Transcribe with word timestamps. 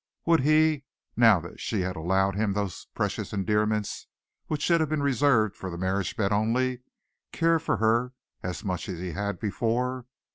Would 0.25 0.39
he, 0.39 0.83
now 1.15 1.39
that 1.41 1.59
she 1.59 1.81
had 1.81 1.95
allowed 1.95 2.33
him 2.35 2.53
those 2.53 2.85
precious 2.95 3.33
endearments 3.33 4.07
which 4.47 4.63
should 4.63 4.79
have 4.79 4.89
been 4.89 5.03
reserved 5.03 5.55
for 5.55 5.69
the 5.69 5.77
marriage 5.77 6.17
bed 6.17 6.31
only, 6.31 6.81
care 7.31 7.59
for 7.59 7.77
her 7.77 8.13
as 8.41 8.63
much 8.63 8.89
as 8.89 8.97
he 8.97 9.11
had 9.11 9.39
before? 9.39 10.07